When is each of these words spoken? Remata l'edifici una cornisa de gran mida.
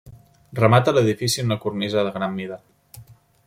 Remata 0.59 0.93
l'edifici 0.95 1.45
una 1.49 1.59
cornisa 1.67 2.07
de 2.09 2.17
gran 2.19 2.35
mida. 2.41 2.61